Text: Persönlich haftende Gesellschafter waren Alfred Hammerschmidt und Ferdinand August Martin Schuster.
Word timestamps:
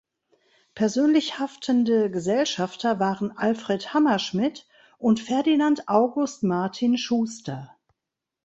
Persönlich 0.73 1.37
haftende 1.37 2.09
Gesellschafter 2.09 2.99
waren 2.99 3.37
Alfred 3.37 3.93
Hammerschmidt 3.93 4.67
und 4.97 5.19
Ferdinand 5.19 5.87
August 5.89 6.41
Martin 6.41 6.97
Schuster. 6.97 7.75